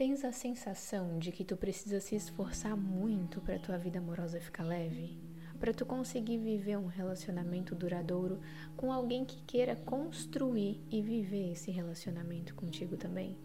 [0.00, 4.64] Tens a sensação de que tu precisa se esforçar muito para tua vida amorosa ficar
[4.64, 5.20] leve?
[5.58, 8.40] Para tu conseguir viver um relacionamento duradouro
[8.78, 13.36] com alguém que queira construir e viver esse relacionamento contigo também?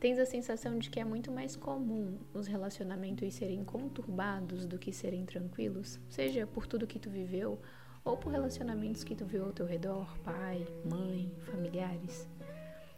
[0.00, 4.92] Tens a sensação de que é muito mais comum os relacionamentos serem conturbados do que
[4.92, 7.60] serem tranquilos, seja por tudo que tu viveu
[8.04, 12.28] ou por relacionamentos que tu viu ao teu redor, pai, mãe, familiares?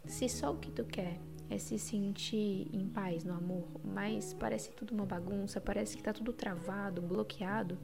[0.03, 1.19] Se só o que tu quer
[1.53, 6.11] é se sentir em paz no amor, mas parece tudo uma bagunça, parece que tá
[6.11, 7.77] tudo travado, bloqueado,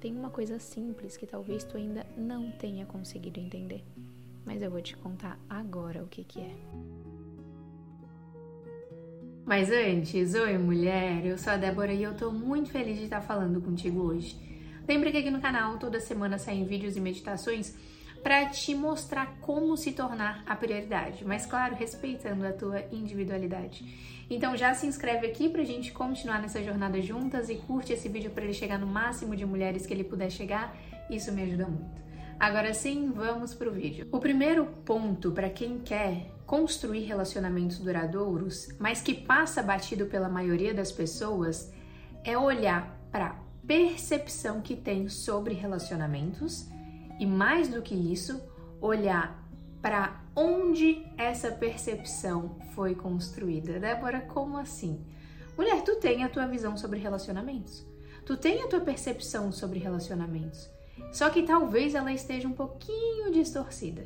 [0.00, 3.84] tem uma coisa simples que talvez tu ainda não tenha conseguido entender.
[4.44, 6.54] Mas eu vou te contar agora o que que é.
[9.44, 13.20] Mas antes, oi mulher, eu sou a Débora e eu tô muito feliz de estar
[13.20, 14.34] falando contigo hoje.
[14.88, 17.74] Lembra que aqui no canal toda semana saem vídeos e meditações
[18.24, 24.24] para te mostrar como se tornar a prioridade, mas claro, respeitando a tua individualidade.
[24.30, 28.30] Então já se inscreve aqui pra gente continuar nessa jornada juntas e curte esse vídeo
[28.30, 30.74] para ele chegar no máximo de mulheres que ele puder chegar,
[31.10, 32.02] isso me ajuda muito.
[32.40, 34.08] Agora sim, vamos pro vídeo.
[34.10, 40.72] O primeiro ponto para quem quer construir relacionamentos duradouros, mas que passa batido pela maioria
[40.72, 41.70] das pessoas,
[42.24, 46.72] é olhar para percepção que tem sobre relacionamentos
[47.18, 48.40] e mais do que isso,
[48.80, 49.42] olhar
[49.80, 53.78] para onde essa percepção foi construída.
[53.78, 55.04] Débora, como assim?
[55.56, 57.86] Mulher, tu tem a tua visão sobre relacionamentos.
[58.26, 60.70] Tu tem a tua percepção sobre relacionamentos.
[61.12, 64.04] Só que talvez ela esteja um pouquinho distorcida.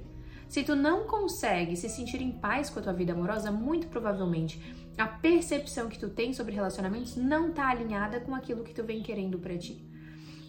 [0.48, 4.60] Se tu não consegue se sentir em paz com a tua vida amorosa, muito provavelmente
[4.96, 9.02] a percepção que tu tem sobre relacionamentos não está alinhada com aquilo que tu vem
[9.02, 9.86] querendo para ti.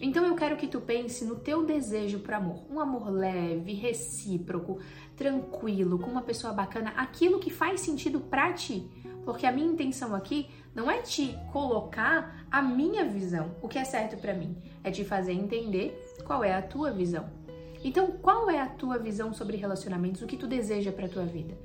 [0.00, 4.78] Então eu quero que tu pense no teu desejo para amor, um amor leve, recíproco,
[5.14, 8.88] tranquilo, com uma pessoa bacana, aquilo que faz sentido para ti.
[9.24, 13.84] Porque a minha intenção aqui não é te colocar a minha visão, o que é
[13.84, 17.28] certo para mim, é te fazer entender qual é a tua visão.
[17.84, 21.56] Então, qual é a tua visão sobre relacionamentos, o que tu deseja para tua vida?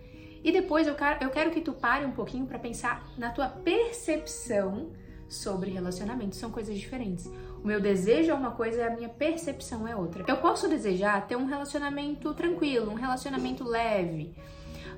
[0.44, 3.48] E depois eu quero, eu quero que tu pare um pouquinho para pensar na tua
[3.48, 4.92] percepção
[5.28, 6.38] sobre relacionamentos.
[6.38, 7.30] São coisas diferentes.
[7.66, 10.24] O meu desejo é uma coisa e a minha percepção é outra.
[10.28, 14.36] Eu posso desejar ter um relacionamento tranquilo, um relacionamento leve,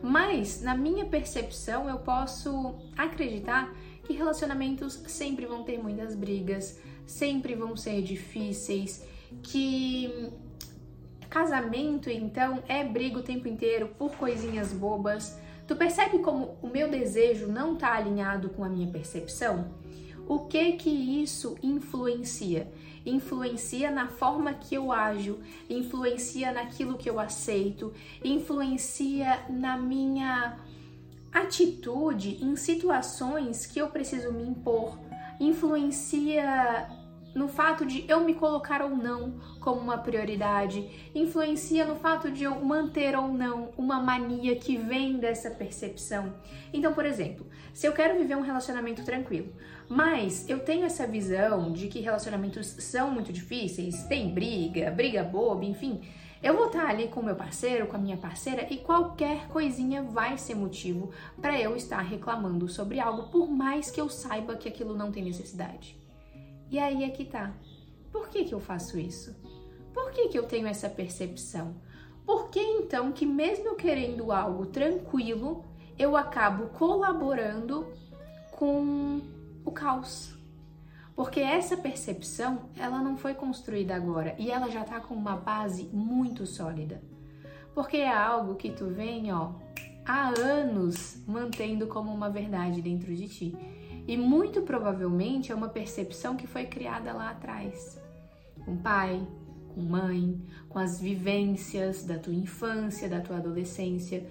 [0.04, 3.74] mas na minha percepção eu posso acreditar
[4.04, 9.02] que relacionamentos sempre vão ter muitas brigas, sempre vão ser difíceis,
[9.42, 10.30] que
[11.30, 15.40] casamento então é briga o tempo inteiro por coisinhas bobas.
[15.66, 19.72] Tu percebe como o meu desejo não está alinhado com a minha percepção?
[20.28, 22.72] O que que isso influencia?
[23.06, 25.40] Influencia na forma que eu ajo,
[25.70, 30.60] influencia naquilo que eu aceito, influencia na minha
[31.32, 35.00] atitude em situações que eu preciso me impor,
[35.40, 36.90] influencia
[37.38, 42.46] no fato de eu me colocar ou não como uma prioridade, influencia no fato de
[42.46, 46.34] eu manter ou não uma mania que vem dessa percepção.
[46.74, 47.46] Então, por exemplo,
[47.76, 49.54] se eu quero viver um relacionamento tranquilo,
[49.88, 55.64] mas eu tenho essa visão de que relacionamentos são muito difíceis, tem briga, briga boba,
[55.64, 56.02] enfim,
[56.42, 60.40] eu vou estar ali com meu parceiro, com a minha parceira e qualquer coisinha vai
[60.40, 64.98] ser motivo para eu estar reclamando sobre algo, por mais que eu saiba que aquilo
[64.98, 66.07] não tem necessidade.
[66.70, 67.54] E aí é que tá.
[68.12, 69.36] Por que, que eu faço isso?
[69.94, 71.76] Por que, que eu tenho essa percepção?
[72.26, 75.64] Por que então que mesmo eu querendo algo tranquilo,
[75.98, 77.88] eu acabo colaborando
[78.52, 79.22] com
[79.64, 80.38] o caos?
[81.16, 85.90] Porque essa percepção, ela não foi construída agora e ela já tá com uma base
[85.92, 87.02] muito sólida.
[87.74, 89.54] Porque é algo que tu vem, ó,
[90.06, 93.58] há anos mantendo como uma verdade dentro de ti.
[94.08, 98.02] E muito provavelmente é uma percepção que foi criada lá atrás,
[98.64, 99.22] com pai,
[99.76, 104.26] com mãe, com as vivências da tua infância, da tua adolescência,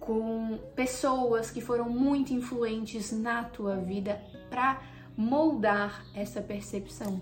[0.00, 4.20] com pessoas que foram muito influentes na tua vida
[4.50, 4.82] para
[5.16, 7.20] moldar essa percepção.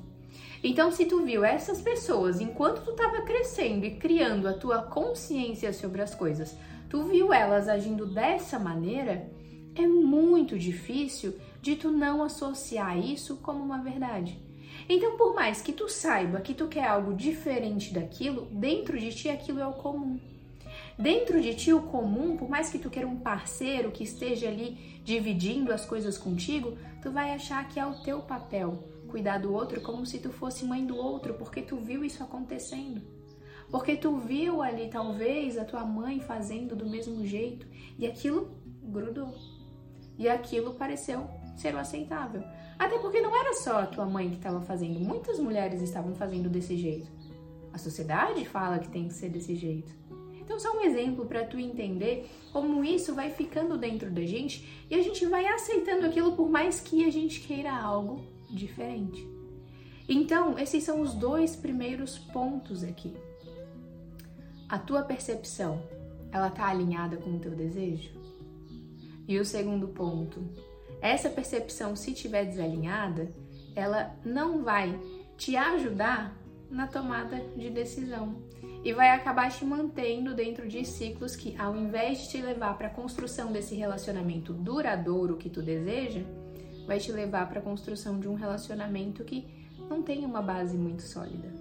[0.63, 5.73] Então, se tu viu essas pessoas enquanto tu estava crescendo e criando a tua consciência
[5.73, 6.57] sobre as coisas,
[6.89, 9.31] tu viu elas agindo dessa maneira,
[9.75, 11.35] é muito difícil
[11.69, 14.41] de tu não associar isso como uma verdade.
[14.89, 19.29] Então, por mais que tu saiba que tu quer algo diferente daquilo, dentro de ti
[19.29, 20.19] aquilo é o comum.
[20.99, 25.01] Dentro de ti o comum, por mais que tu queira um parceiro que esteja ali
[25.05, 29.81] dividindo as coisas contigo, tu vai achar que é o teu papel cuidar do outro
[29.83, 33.03] como se tu fosse mãe do outro, porque tu viu isso acontecendo.
[33.71, 37.67] Porque tu viu ali talvez a tua mãe fazendo do mesmo jeito
[37.99, 38.51] e aquilo
[38.83, 39.35] grudou.
[40.19, 42.43] e aquilo pareceu ser o aceitável.
[42.79, 46.49] Até porque não era só a tua mãe que estava fazendo, muitas mulheres estavam fazendo
[46.49, 47.11] desse jeito.
[47.73, 49.93] A sociedade fala que tem que ser desse jeito.
[50.41, 54.95] Então, só um exemplo para tu entender como isso vai ficando dentro da gente e
[54.95, 59.29] a gente vai aceitando aquilo por mais que a gente queira algo diferente.
[60.09, 63.15] Então, esses são os dois primeiros pontos aqui.
[64.67, 65.83] A tua percepção,
[66.33, 68.11] ela tá alinhada com o teu desejo?
[69.27, 70.43] E o segundo ponto,
[71.01, 73.33] essa percepção, se estiver desalinhada,
[73.75, 74.99] ela não vai
[75.37, 76.37] te ajudar
[76.71, 78.43] na tomada de decisão
[78.85, 82.89] e vai acabar te mantendo dentro de ciclos que, ao invés de te levar para
[82.89, 86.23] a construção desse relacionamento duradouro que tu deseja,
[86.87, 89.47] vai te levar para a construção de um relacionamento que
[89.89, 91.53] não tem uma base muito sólida.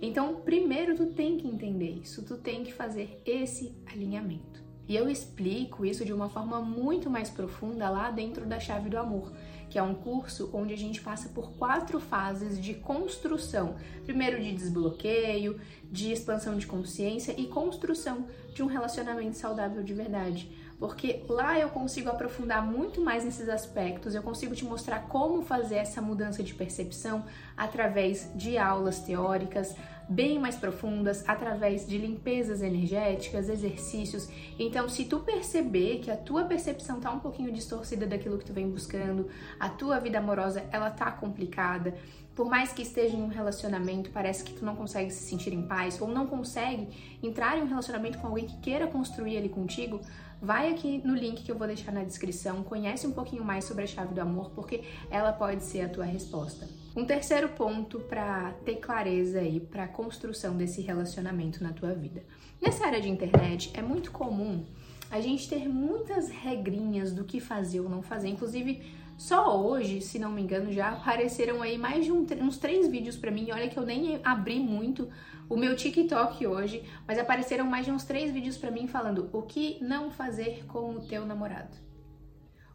[0.00, 4.62] Então, primeiro tu tem que entender isso, tu tem que fazer esse alinhamento.
[4.88, 8.98] E eu explico isso de uma forma muito mais profunda lá dentro da Chave do
[8.98, 9.32] Amor,
[9.70, 13.76] que é um curso onde a gente passa por quatro fases de construção.
[14.04, 15.58] Primeiro de desbloqueio,
[15.90, 20.50] de expansão de consciência e construção de um relacionamento saudável de verdade.
[20.78, 25.76] Porque lá eu consigo aprofundar muito mais nesses aspectos, eu consigo te mostrar como fazer
[25.76, 27.24] essa mudança de percepção
[27.56, 29.74] através de aulas teóricas,
[30.08, 34.28] bem mais profundas através de limpezas energéticas, exercícios.
[34.58, 38.52] Então, se tu perceber que a tua percepção tá um pouquinho distorcida daquilo que tu
[38.52, 39.28] vem buscando,
[39.58, 41.94] a tua vida amorosa ela tá complicada,
[42.34, 45.62] por mais que esteja em um relacionamento, parece que tu não consegue se sentir em
[45.62, 46.88] paz ou não consegue
[47.22, 50.00] entrar em um relacionamento com alguém que queira construir ali contigo,
[50.42, 53.84] vai aqui no link que eu vou deixar na descrição, conhece um pouquinho mais sobre
[53.84, 56.68] a chave do amor, porque ela pode ser a tua resposta.
[56.96, 62.22] Um terceiro ponto para ter clareza aí para a construção desse relacionamento na tua vida.
[62.60, 64.64] Nessa área de internet é muito comum
[65.10, 68.28] a gente ter muitas regrinhas do que fazer ou não fazer.
[68.28, 68.82] Inclusive,
[69.16, 73.16] só hoje, se não me engano, já apareceram aí mais de um, uns três vídeos
[73.16, 73.48] para mim.
[73.52, 75.08] Olha que eu nem abri muito
[75.48, 79.42] o meu TikTok hoje, mas apareceram mais de uns três vídeos para mim falando o
[79.42, 81.76] que não fazer com o teu namorado.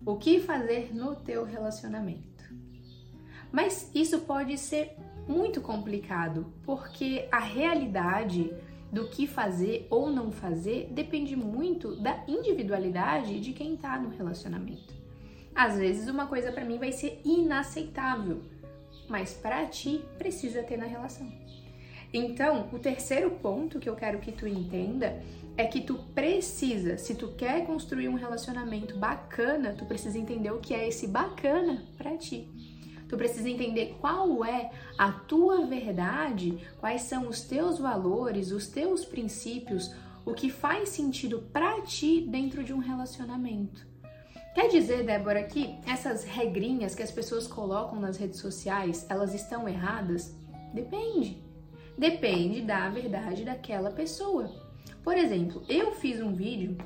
[0.06, 2.54] O que fazer no teu relacionamento.
[3.52, 4.96] Mas isso pode ser
[5.28, 8.54] muito complicado, porque a realidade
[8.92, 15.00] do que fazer ou não fazer depende muito da individualidade de quem está no relacionamento.
[15.54, 18.42] Às vezes uma coisa para mim vai ser inaceitável,
[19.08, 21.30] mas para ti precisa ter na relação.
[22.14, 25.22] Então, o terceiro ponto que eu quero que tu entenda
[25.56, 30.60] é que tu precisa, se tu quer construir um relacionamento bacana, tu precisa entender o
[30.60, 32.48] que é esse bacana para ti.
[33.10, 39.04] Tu precisa entender qual é a tua verdade, quais são os teus valores, os teus
[39.04, 39.94] princípios,
[40.26, 43.89] o que faz sentido para ti dentro de um relacionamento.
[44.60, 49.70] Quer dizer, Débora, que essas regrinhas que as pessoas colocam nas redes sociais, elas estão
[49.70, 50.36] erradas?
[50.74, 51.42] Depende.
[51.98, 54.52] Depende da verdade daquela pessoa.
[55.02, 56.78] Por exemplo, eu fiz um vídeo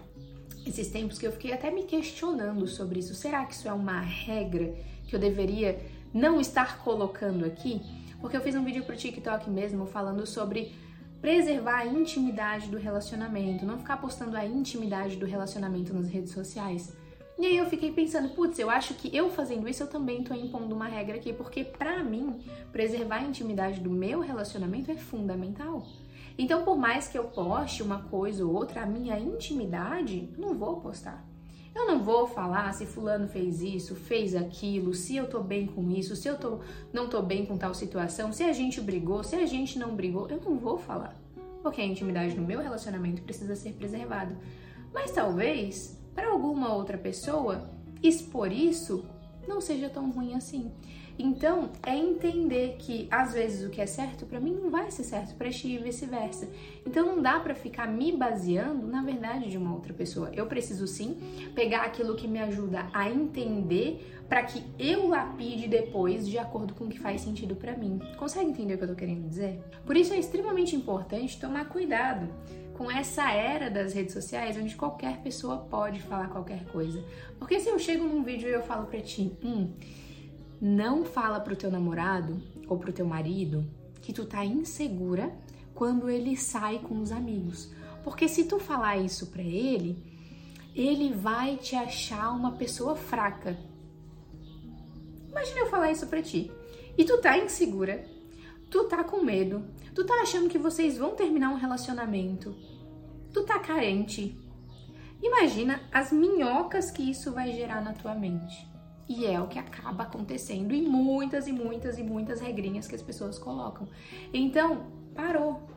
[0.68, 3.16] esses tempos que eu fiquei até me questionando sobre isso.
[3.16, 4.76] Será que isso é uma regra
[5.08, 5.80] que eu deveria
[6.14, 7.82] não estar colocando aqui,
[8.22, 10.76] porque eu fiz um vídeo pro TikTok mesmo falando sobre
[11.20, 17.02] preservar a intimidade do relacionamento, não ficar postando a intimidade do relacionamento nas redes sociais.
[17.38, 20.34] E aí eu fiquei pensando, putz, eu acho que eu fazendo isso eu também tô
[20.34, 22.40] impondo uma regra aqui, porque para mim,
[22.72, 25.84] preservar a intimidade do meu relacionamento é fundamental.
[26.38, 30.80] Então, por mais que eu poste uma coisa ou outra, a minha intimidade, não vou
[30.80, 31.24] postar.
[31.76, 35.90] Eu não vou falar se fulano fez isso, fez aquilo, se eu tô bem com
[35.90, 36.60] isso, se eu tô,
[36.92, 40.30] não tô bem com tal situação, se a gente brigou, se a gente não brigou,
[40.30, 41.16] eu não vou falar.
[41.64, 44.38] Porque a intimidade no meu relacionamento precisa ser preservada.
[44.94, 47.70] Mas talvez, para alguma outra pessoa,
[48.02, 49.06] expor isso
[49.48, 50.72] não seja tão ruim assim.
[51.18, 55.04] Então, é entender que às vezes o que é certo para mim não vai ser
[55.04, 56.50] certo para ti e vice-versa.
[56.86, 60.32] Então, não dá para ficar me baseando na verdade de uma outra pessoa.
[60.34, 61.18] Eu preciso sim
[61.54, 66.86] pegar aquilo que me ajuda a entender para que eu lapide depois de acordo com
[66.86, 68.00] o que faz sentido para mim.
[68.18, 69.62] Consegue entender o que eu tô querendo dizer?
[69.86, 72.28] Por isso é extremamente importante tomar cuidado
[72.74, 77.04] com essa era das redes sociais onde qualquer pessoa pode falar qualquer coisa.
[77.38, 79.72] Porque se eu chego num vídeo e eu falo para ti, hum,
[80.60, 83.66] não fala pro teu namorado ou pro teu marido
[84.02, 85.32] que tu tá insegura
[85.74, 87.72] quando ele sai com os amigos.
[88.04, 89.98] Porque se tu falar isso para ele,
[90.76, 93.58] ele vai te achar uma pessoa fraca.
[95.30, 96.52] Imagina eu falar isso para ti.
[96.98, 98.06] E tu tá insegura,
[98.74, 99.64] tu tá com medo,
[99.94, 102.56] tu tá achando que vocês vão terminar um relacionamento,
[103.32, 104.36] tu tá carente.
[105.22, 108.68] Imagina as minhocas que isso vai gerar na tua mente.
[109.08, 113.04] E é o que acaba acontecendo em muitas e muitas e muitas regrinhas que as
[113.04, 113.88] pessoas colocam.
[114.34, 115.70] Então, parou.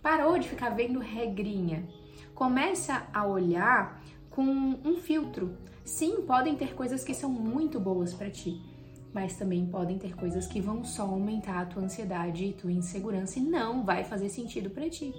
[0.00, 1.88] Parou de ficar vendo regrinha.
[2.36, 5.58] Começa a olhar com um filtro.
[5.84, 8.62] Sim, podem ter coisas que são muito boas para ti,
[9.18, 13.40] mas também podem ter coisas que vão só aumentar a tua ansiedade e tua insegurança
[13.40, 15.12] e não vai fazer sentido para ti.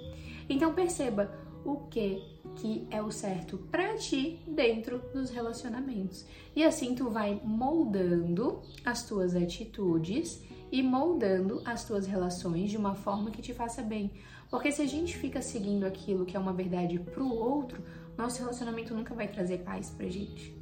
[0.48, 1.30] Então perceba
[1.62, 6.24] o que que é o certo para ti dentro dos relacionamentos.
[6.56, 10.42] E assim tu vai moldando as tuas atitudes
[10.72, 14.10] e moldando as tuas relações de uma forma que te faça bem.
[14.50, 17.82] Porque se a gente fica seguindo aquilo que é uma verdade pro outro,
[18.16, 20.59] nosso relacionamento nunca vai trazer paz pra gente.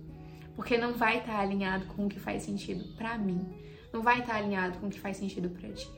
[0.58, 3.46] Porque não vai estar tá alinhado com o que faz sentido para mim.
[3.92, 5.88] Não vai estar tá alinhado com o que faz sentido para ti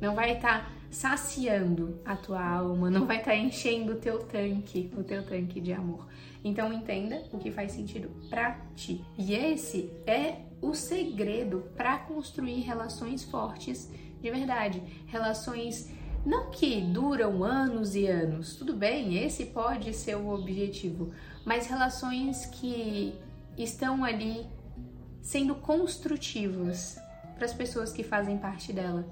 [0.00, 4.90] não vai estar tá saciando a tua alma, não vai estar enchendo o teu tanque,
[4.96, 6.06] o teu tanque de amor.
[6.42, 9.04] Então entenda o que faz sentido para ti.
[9.16, 15.92] E esse é o segredo para construir relações fortes de verdade, relações
[16.24, 21.12] não que duram anos e anos, tudo bem, esse pode ser o objetivo,
[21.44, 23.14] mas relações que
[23.56, 24.46] estão ali
[25.22, 26.98] sendo construtivas
[27.34, 29.04] para as pessoas que fazem parte dela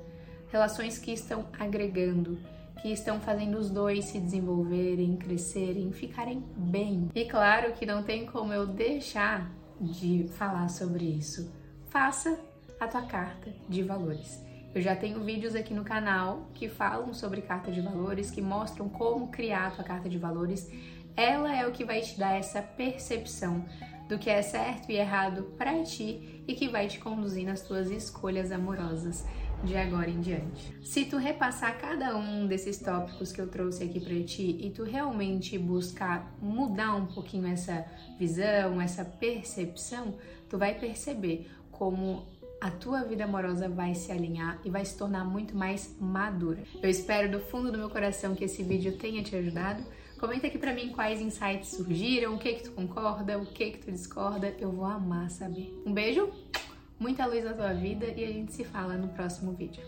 [0.53, 2.39] relações que estão agregando,
[2.83, 7.09] que estão fazendo os dois se desenvolverem, crescerem, ficarem bem.
[7.15, 11.51] E claro que não tem como eu deixar de falar sobre isso.
[11.89, 12.39] Faça
[12.79, 14.43] a tua carta de valores.
[14.75, 18.89] Eu já tenho vídeos aqui no canal que falam sobre carta de valores, que mostram
[18.89, 20.71] como criar a tua carta de valores.
[21.17, 23.65] Ela é o que vai te dar essa percepção
[24.13, 27.91] do que é certo e errado para ti e que vai te conduzir nas tuas
[27.91, 29.25] escolhas amorosas
[29.65, 30.75] de agora em diante.
[30.83, 34.85] Se tu repassar cada um desses tópicos que eu trouxe aqui para ti e tu
[34.85, 37.87] realmente buscar mudar um pouquinho essa
[38.19, 40.15] visão, essa percepção,
[40.47, 42.27] tu vai perceber como
[42.61, 46.63] a tua vida amorosa vai se alinhar e vai se tornar muito mais madura.
[46.83, 49.83] Eu espero do fundo do meu coração que esse vídeo tenha te ajudado.
[50.23, 53.79] Comenta aqui pra mim quais insights surgiram, o que que tu concorda, o que que
[53.79, 55.75] tu discorda, eu vou amar saber.
[55.85, 56.31] Um beijo!
[56.97, 59.83] muita luz na tua vida e a gente se fala no próximo vídeo.